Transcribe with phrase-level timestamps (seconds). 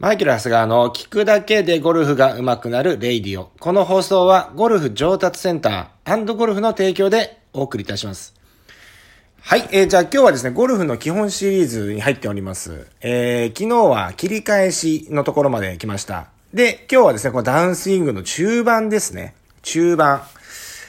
[0.00, 3.50] マイケル・ハスガーの聞くだけでゴルフが上手くなるレイディオ。
[3.60, 8.32] この放送はゴルフ上達センターゴルフの提供でお送りいたします。
[9.42, 9.68] はい。
[9.72, 12.86] えー、じゃあ今日はですね、ゴルフの基本シリーズに入っております。
[13.02, 16.28] えー、昨日は切り返しのところまで来ました。
[16.54, 19.34] で、今日はですね、このダウンスイングの中盤ですね。
[19.60, 20.22] 中盤。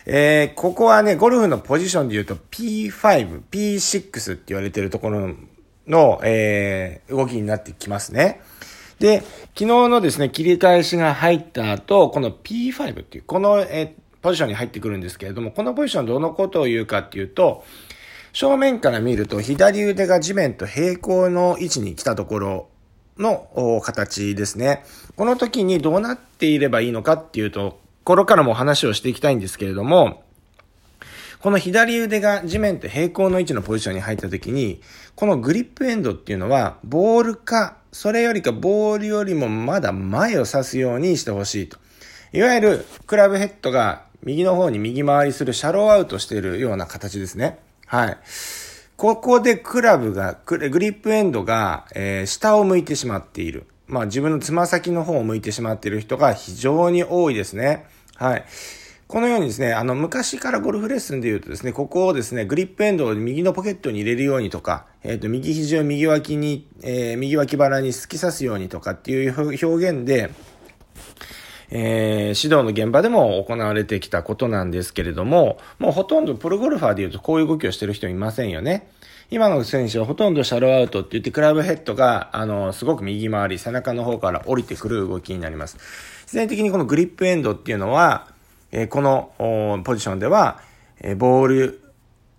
[0.06, 5.36] えー、ここはね、ゴルフのポジションで言うと P5、P6 って言われてるところ
[5.86, 8.40] の、えー、動きになってきますね。
[9.02, 9.22] で、
[9.56, 17.66] 昨日のですね、切り返しが入った後、この P5 っていう、この、えポジションに入ってくるんですけれども、このポジションどのことを言うかっていうと、
[18.34, 22.70] 正面から見ると左腕が地面と平行の位置に来たところ
[23.18, 24.86] の形ですね。
[25.16, 30.22] この時にどうなっていればいいのかっていうと、これからも話をしていきたいんですけれども、
[31.40, 34.80] この左腕が地面と平行の位置のポジションに入った時に、
[35.16, 41.78] このグリップエンドっていうのは、ボールか、それよりかボールよりもまだ前を指すようにしてほしいと。
[42.34, 47.60] いわゆる、クラブヘッドが右の方に右回りするシャローアウトしているような形ですね。
[47.86, 48.18] はい。
[48.96, 53.66] ここでクラブが、グリップエンドが、えー、下を向いてしまっている。
[53.88, 57.88] まあ自分のつま先の方を向いてしまっている人が非常に多いですね。
[58.16, 58.46] はい。
[59.12, 70.32] このようにですね、あの、昔からゴルフレッスンで言うとですね、ここをですね、グリップエンドを右のポケットに入れるようにとか、えっ、ー、と、右肘を右脇に、えー、右脇腹に突き刺すようにとかっていう表現で、
[71.72, 78.88] えー、指導の現場でも行われてきたことなんですけれども、もうほとんどプロゴルファーで言うとこういう動きをしてる人いませんよね。
[79.30, 85.78] 今の選手はほとんどシャローアウトって言って、クラブヘッドが、あの、すごく右回り、背中の方から降りてくる動きになります。
[86.22, 88.31] 自然的にこのグリップエンドっていうのは、
[88.72, 90.62] えこのポジションでは、
[91.02, 91.82] えボール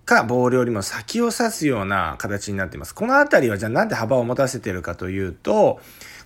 [0.04, 2.94] かボールよりも先を指すような形になっています。
[2.94, 5.80] このあたりはじゃあなんで幅を持たせてるかというと、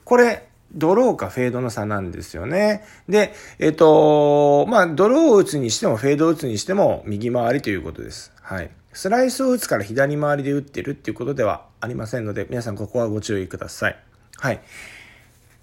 [0.04, 2.84] これ、ドローかフェードの差なんですよね。
[3.08, 8.32] で、えっ、と、まあ、ドローを打つにしてもフェードを打つにしても右回りということです。
[8.42, 8.70] はい。
[8.92, 13.98] スライスを打つから左回りで打ってるっていうことではありませんので、皆さんここはご注意ください。
[14.38, 14.60] はい。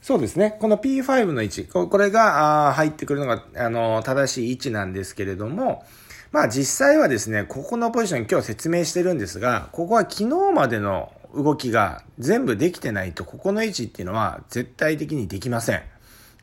[0.04, 0.58] そうですね。
[0.60, 5.86] この P5 の位置、これが入ってくるのが、あの、正しい位置なんですけれども、
[6.34, 15.82] まあ実際はですね、ここのポジション今日説明してるんですが、ここは昨日までの動きが全部できてないと、ここの位置っていうのは絶対的にできません。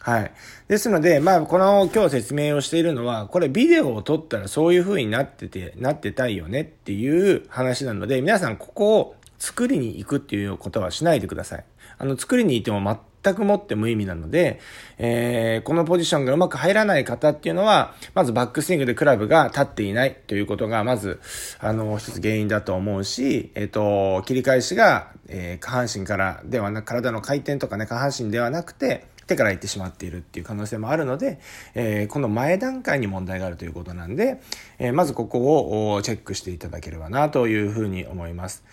[0.00, 0.32] はい。
[0.68, 11.64] ですので、まあ、この今日説明をしているのは、これビデオを撮ったらそういう風になってて、なってたいよねっていう話なので、皆さんここを作りに行くっていうことはしないでください。
[11.98, 12.80] あの、作りに行っても
[13.22, 14.60] 全くもって無意味なので、
[14.98, 21.20] えー、このポジションがうまく入らない方っていうのは、まずバックスイングでクラブが立っていないということが、まず、
[21.58, 31.38] あの、一つ原因だと思うし、えっ、ー、と、切り返しが、えー、下半身からではなく、体の回転とかね、下半身ではなくて、手から行ってしまっているっていう可能性もあるので、
[31.74, 34.40] えー、この前段階に問題があるということなんで、
[34.80, 38.64] えー、まずここをチェックしていただければなというふうに思います。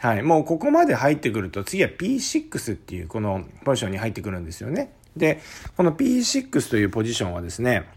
[0.00, 0.22] はい。
[0.22, 4.92] もうここまで入ってくると、次は P6 っていうこのポジションに入ってくるんですよね。
[5.16, 5.40] で、
[5.76, 7.88] この P6 というポジションはですね、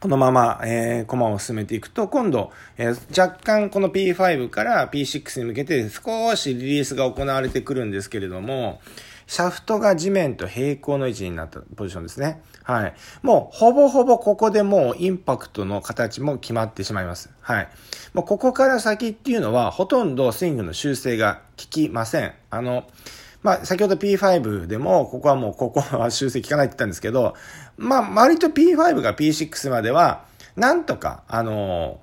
[0.00, 8.80] このまま、えー、コマを進めていくと、今度、えー、若干この P5 から P6 に向けて少しリリースが行われてくるんですけれども、
[9.30, 12.42] シャフトが地面と平行の位置になったポジションですね。
[12.64, 12.94] はい。
[13.22, 17.30] もう、ほぼほぼここでもうインパクトの形も決まってしまいます。
[17.40, 17.68] はい。
[18.12, 22.32] もうここから先っていうのは、ほとんどスイングの修正が効きません。
[22.50, 22.88] あの、
[23.44, 27.36] まあ、先ほど P5 でも、ここはもう、ここは修正効かないって言ったんですけど、
[27.76, 30.24] まあ、割と P5 が P6 までは、
[30.56, 32.00] なんとか、あの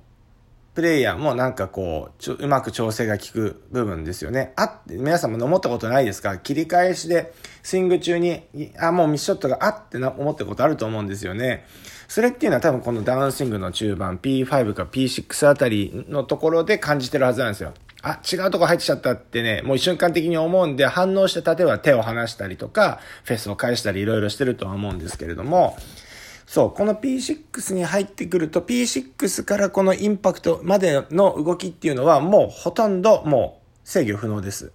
[0.78, 4.54] プレイヤーもなんかこう、ちょうまく調整が効く部分ですよね。
[4.56, 6.38] あって、皆さんも思ったことないですか？
[6.38, 7.34] 切り返しで、
[7.64, 8.44] スイング中に、
[8.80, 11.66] あ、もうミスショットがあってな思ったことあると思うんですよね。
[12.08, 17.74] それっていうのは多分このダウンスイングの中盤、P5 か P6 あたりのところで感じてるはずなんですよ。
[18.04, 25.76] あ、違うとこ入っちゃったってね、もう瞬間的に思うんで反応して例えば手を離したりとか、フェスを返したりいろいろしてるとは思うんですけれども、
[26.48, 34.72] そう、この P6 に入ってくると P6 からこのインパクトまでの動きっていうのはもうほとんどもう制御不能です。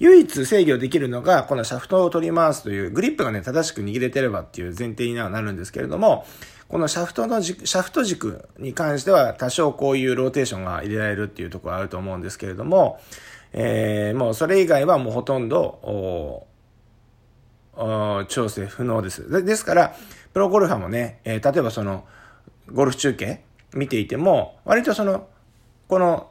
[0.00, 6.26] 唯一制御できるのが、このシャフトを取り回すという、グリップがね、正しく握れてればっていう前提にはなるんですけれども、
[6.68, 12.98] このシャフトの軸、シャフト軸に関しては多少こういうローテーションが入れられるっていうところがあると思うんですけれども、
[13.52, 16.48] えー、もうそれ以外はもうほとんど、
[18.28, 19.44] 調整不能です。
[19.44, 19.94] ですから、
[20.32, 22.04] プロゴルファーもね、えー、例えばその、
[22.72, 23.42] ゴルフ中継
[23.74, 25.28] 見ていても、割とその、
[25.88, 26.30] この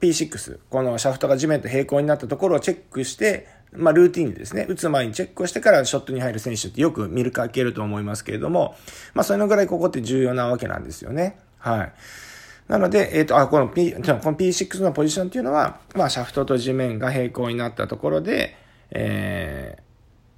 [0.00, 8.76] P6、このシャフトが地面と平行になったところをチェックして、まあ、ルーティンでですね、打つ前にチェックをしてからショットに入る選手ってよく見るかけると思いますけれども、
[9.14, 11.38] まあ、そのぐらいここって重要なわけなんですよね。
[11.58, 11.92] はい。
[12.68, 18.56] なので、えっ、ー、と、あ、この P、この P6 のポジションっていうのは、まあ、シャフトと地面が平行になったところで、
[18.90, 19.87] えー、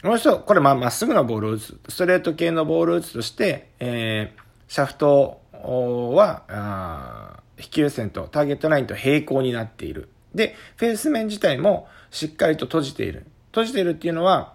[0.03, 10.09] もう一度、これま、っすぐのボールを打つ、ストレート系のボールを打つとして、えー、シャフトは、あ飛球線とターゲットラインと平行になっている。
[10.35, 13.27] で、フェース面自体もしっかりと閉じている。
[13.49, 14.55] 閉じているっていうのは、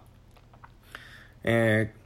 [1.44, 2.05] えー、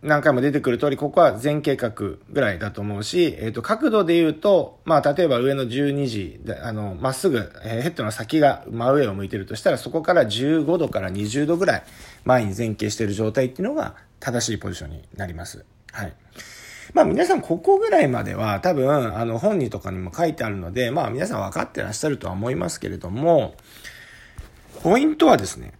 [0.00, 11.82] 何回も出てくる通り、ここは前計画ぐらいだと思うし、えっ、ー、と、角度で言うと、まあ、例えば上の12時で、あの、まっすぐ、えー、ヘッドの先が真上を向いてるとしたら、そこから15度から20度ぐらい
[12.24, 15.64] 前に前傾している状態っていうのが正しいポジションになります。
[15.90, 16.12] はい。
[16.94, 23.54] まあ皆さんここぐらいまでは多分あの本人とかにも書いてあるので、まあ皆さん分かってらっしゃるとは思いますけれども、
[24.82, 25.72] ポイントはですね、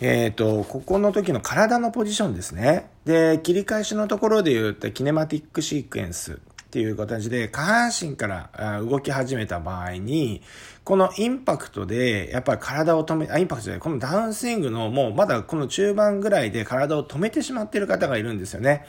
[0.00, 2.90] えっ、ー、と、ここの時の体のポジションですね。
[3.06, 6.36] で、切り返しのところで言ったキネマティックシークエンスっ
[6.70, 10.42] ていう形で、下半身から動き始めた場合に、
[10.84, 18.84] このインパクトで、やっぱり体を止め、あ、インパクトじゃない、このダウンスイングのもうまだこの中盤ぐらいで体を止めてしまっている方がいるんですよね。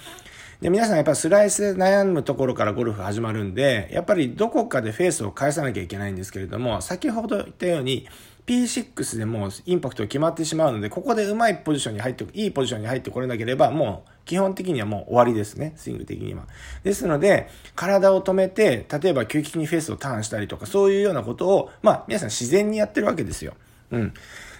[0.60, 8.07] で、皆さんやっぱスライスで悩むところからゴルフ始まるんで、やっぱりどこかでフェースを返さなきゃいけないんですけれども、先ほど言ったように、
[8.47, 16.47] P6 でもうインパクト決まってしまうので、ここでうまいポジションに入って、いいポジションに入ってこれなければ、もう基本的にはもう終わりですね、スイング的には。
[16.83, 23.53] ですので、体を止めて、例えば急激にフェースをターンしたりとか、そういうようなことを、まあ、皆さん自然にやってるわけですよ。
[23.91, 24.13] うん。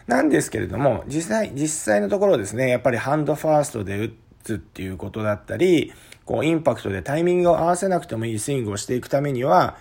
[0.06, 4.14] なんですけれども、実際、実際のところですね、やっぱりハンドファーストで打
[4.44, 5.94] つっていうことだったり、
[6.26, 9.78] こう、インパクトでタイミングを合わせなくてもいいスイングをしていくためには、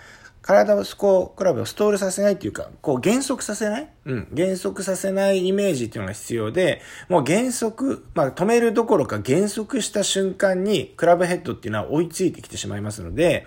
[0.47, 3.89] 体をこう、クラブをストールさせないっていうか、こう減速させない？
[4.05, 4.29] うん。
[4.33, 13.45] 減速させないイメージっていうのが必要で、もう減速、まあ止めるどころか減速した瞬間にクラブヘッドっていうのは追いついてきてしまいますので、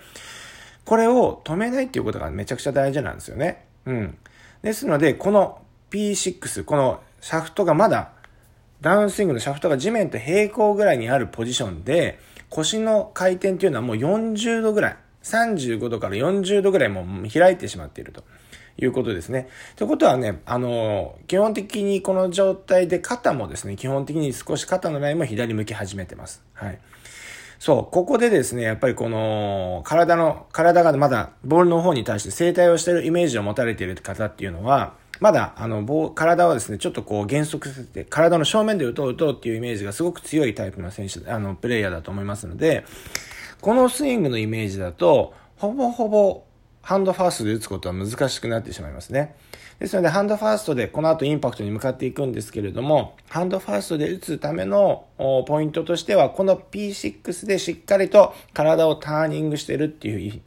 [0.84, 3.64] これを止めないっていうことがめちゃくちゃ大事なんですよね。
[3.86, 4.18] うん。
[4.62, 8.12] ですので、この P6、このシャフトがまだ、
[8.82, 12.18] ダウンスイングのシャフトが地面と平行ぐらいにあるポジションで、
[12.50, 14.96] 腰の回転っていうのはもう40度ぐらい。
[15.22, 18.24] 35度から40度ぐらいも開いてしまっていると
[18.78, 19.48] いうことですね。
[19.76, 26.42] ということはね、あの、基本的にこの状態で肩もですね、基本的に少し肩のラインも左向き始めてます。
[26.54, 26.78] はい。
[27.58, 35.84] そう、ここでですね、やっぱりこの、体の、体がまだボールの方に対して正対をしているイメージを持たれている方っていうのは、まだ、あの、
[36.14, 42.86] 体はですね、ちょっとこう減速させて、体の正面で打とう打とうっていうイメージがすごく強いタイプの選手、あの、プレイヤーだと思いますので、
[43.60, 46.44] このスイングのイメージだと、ほぼほぼ
[46.82, 49.36] ハンドファーストで打つことは難しくなってしまいますね。
[49.78, 55.06] ですので、ハンドファーストでこの後インパクトに向かっていくんですけれども、ハンドファーストで打つための
[55.46, 60.42] ポイントとしては、この P6 でしっかりと体をターニングしてるっていう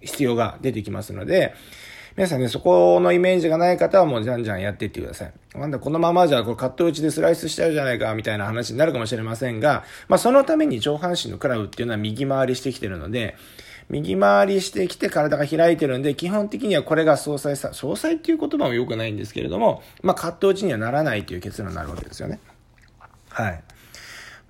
[0.00, 1.54] 必要が出てきますので、
[2.16, 5.32] 皆さんね、そこのイメージがない方はもうじゃんじゃんやっていってください。
[5.58, 13.36] なんだ、このままじゃこれカット打ちでスライスしちゃうじゃないか、みたいな話になるかもしれませんが、まあそのために上半身のクラブっていうのは右回りしてきてるので、
[13.88, 22.40] 右回りしてきて体が開いてるんで、基本的にはこれが相殺さ、相殺っていう言葉も良くないんですけれども、まあカット打ちにはならないという結論になるわけですよね。
[23.28, 23.62] はい。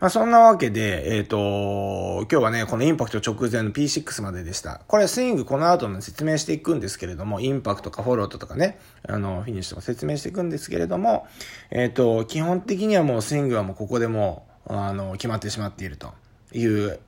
[0.00, 4.80] まあそんなわけで、えっ、ー、と、今日はね、このインパクト直前の P6 まででした。
[4.88, 11.26] これスイングこの後の説明していくんですけれども、インパクトかフォローとかね、あの、フィニッシュとか説明していくんですけれども、
[11.70, 16.14] えっ、ー、と、基本的にはもうスイングはもうここでもう、あの、決まってしまっていると
[16.54, 16.98] いう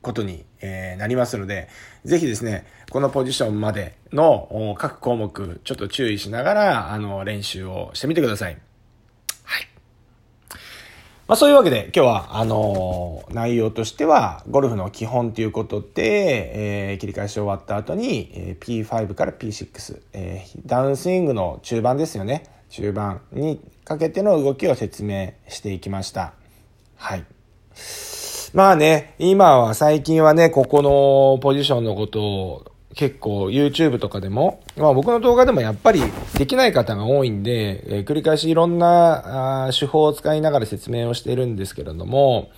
[0.00, 1.68] ことに、えー、なりますので、
[2.04, 8.58] ぜひですね、このポジションまでの各項目、ちょっと注意しながら、あの、練習をしてみてください。
[11.28, 22.44] まあそういうわけで今日はあの、内容としてはゴルフの基本ということで、えー、切り返し終わった後に、えー、P5 から P6、えー、ダウンスイングの中盤ですよね。
[22.68, 26.34] 中盤にかけての動きを説明していきました。
[26.94, 27.24] はい。
[28.54, 32.64] まあね、今は最近はね、ここのポジションのことを
[32.96, 36.00] 結構 YouTube とかでも、まあ僕の動画でもやっぱり
[36.38, 42.50] できない方が多いんで、えー、繰り返しいろんなあ手法を使いながら説明をしているんですけれども、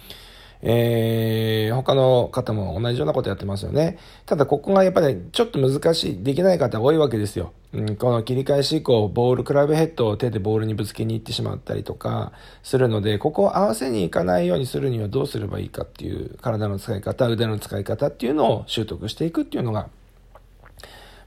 [0.63, 3.99] えー、他の方も同じようなことやってますよね。
[4.27, 7.53] ただここがやっぱりちょっと難しい、できない方多いわけですよ。
[7.73, 12.31] うん、この切り返し以降、ボール、クラブヘッドを手でボールにぶつけに行ってしまったりとか
[12.63, 19.89] するので、ここを合わせにいかないようにするにはどうすればいいかっていう体の使い方、腕の使い方っていうのを習得していくっていうのが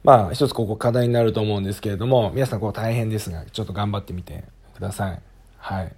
[0.04, 4.44] まあ、一つここ課題になると思うんですけれども、皆さんこう大変ですが、ちょっと頑張ってみて
[4.76, 5.22] ください。
[5.58, 5.94] はい。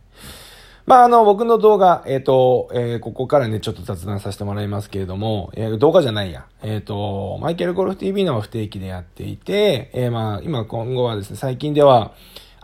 [0.85, 6.45] まあ、あの、僕の動画、えっ、ー、と、えー、ここからね、ちょっと雑談させてもらいますけれども、えー、動画じゃないや。
[6.61, 12.11] えっ、と、マイケルゴルフ TV の不定期でやっていて、えまあ、今今後はですね、最近では、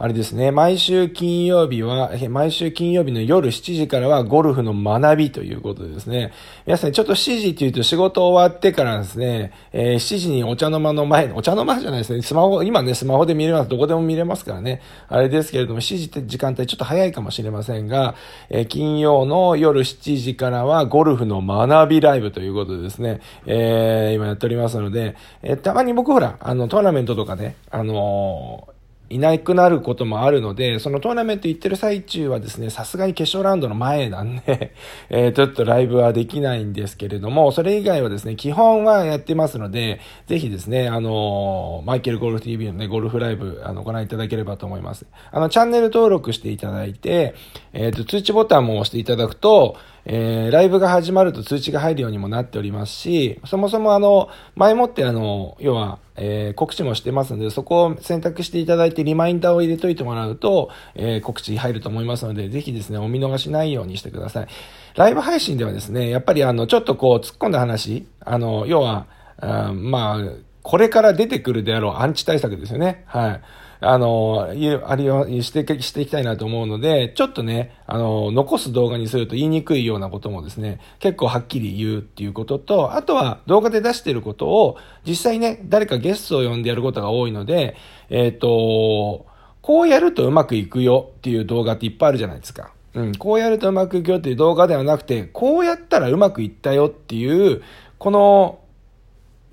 [0.01, 6.31] あれですね、毎週金曜日は、毎週金曜日の夜7時からはゴルフの学びということでですね、
[6.65, 18.15] 皆さんちょっと7時って言うと仕事終わってからですね、えー、7時にお茶の間の前、お茶の間じゃないですね、スマホ、今ね、スマホで見れます、どこでも見れますからね、あれですけれども、7時って時間帯ちょっと早いかもしれませんが、
[18.49, 28.78] えー、金曜の夜7時からはゴルフの学びライブということでですね、えー、今やっておりますので、えー、たまに僕ほら、あの、トーナメントとかね、あのー
[29.09, 34.73] いなくなることもあるので、そのトーナメント行ってる最中はですね、さすがに決勝ラウンドの前なんで
[35.09, 45.05] え、ちょっとライブはできないんですけれども、それ以外はですね、基本はやってますので、ぜひですね、あのー、マイケルゴルフ TV のね、ゴルフライブ、あの、ご覧いただければと思います。
[45.31, 47.33] あの、チャンネル登録していただいて、
[47.73, 49.75] えっ、ー、と、通知ボタンも押していただくと、
[50.05, 64.47] えー、ライブが始まると通知が入るようにもなっておりますし、そもそもあの、前もってあの、要は、えー、告知もしてますので、そこを選択していただいてリマインダーを入れといてもらうと、えー、告知入ると思いますので、ぜひですね、お見逃しないようにしてください。
[64.95, 69.07] ライブ配信ではですね、やっぱりあの、ちょっとこう、突っ込んだ話、あの、要は、
[69.41, 73.03] あまあ、これから出てくるであろうアンチ対策ですよね。
[73.07, 73.41] はい。
[73.81, 74.50] あの、
[74.86, 87.77] あれをしてしていきたいなと思うので、ちょっとね、あの、残す動画にすると言いにくいようなこともですね、結構はっきり言うっていうことと、あとは動画で出してることを、実際ね、誰かゲストを呼んでやることが多いので、
[88.09, 89.25] えっ、ー、と、
[89.62, 92.71] こうやるとうまくいくよっていう動画っていっぱいあるじゃないですか。
[92.95, 97.62] うん、こうやるとうまくいくよっていう動画ではなくて、こうやったらうまくいったよっていう、
[97.98, 98.59] この、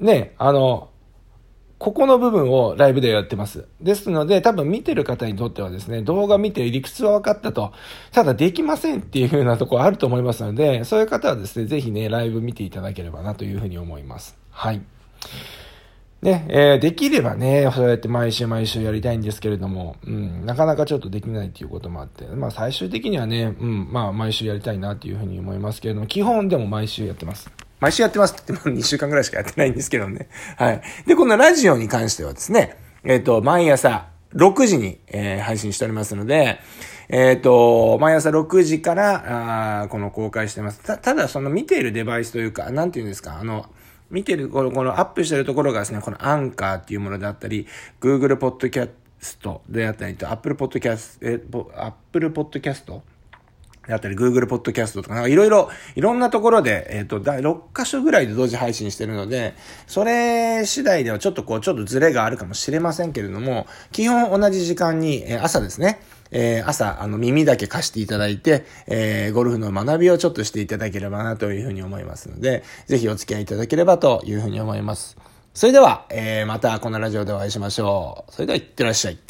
[0.00, 0.88] ね、あの、
[1.78, 3.66] ここの部分をライブでやってます。
[3.82, 7.72] ですので、多分見てる方にとってはですね、動画見て理屈は分かったと、
[8.12, 14.38] ただできませんっていう風なとこあると思いますので、そういう方はですね、ぜひね、ライブ見ていただければなという風に思います。
[14.50, 14.80] はい。
[16.22, 27.50] ね、えー、できればね、そうやって毎週毎週やりたいんですけれども、うん、なかなかちょっとできないっていうこともあって、まあ最終的にはね、うん、まあ毎週やりたいなっていうふうに思いますけれども、基本でも毎週やってます。
[27.80, 30.28] 毎週やってますって言っても2週間ぐらいしかやってないんですけどね。
[30.56, 30.82] はい。
[31.06, 36.58] で、このラジオに関してはですね、えっ、ー、と、毎朝6時に、えー、配信しておりますので、
[37.08, 40.80] えっ、ー、と、毎朝6時から、あこの公開してます。
[40.80, 43.66] た、ただその見ているデバイスというか、なんていうんですか、あの、
[44.10, 47.66] 見てる、この、このアップしてるところがですね、このアンカーっていうものであったり、
[48.00, 48.90] Google Podcast
[49.68, 51.40] であったりと、Apple Podcast、え、
[51.76, 53.00] Apple Podcast
[53.86, 59.54] であったり、Google Podcast とか、いろいろ、いろんなところで、えっ、ー、と、第6箇所ぐらいで同時配信してるので、
[59.86, 66.00] それ次第ではちょっとこう、ちょっとズレがあるかもしれませんけれども、基本同じ時間に、えー、朝ですね、
[66.30, 75.16] えー、朝、あの、耳だけ貸していただいて、えー、ゴルフの学びをちょっとしていただければなというふうに思いますので、ぜひお付き合いいただければというふうに思います。
[75.54, 78.32] それでは、えー、またこのラジオでお会いしましょう。
[78.32, 79.25] それでは、いってらっしゃい。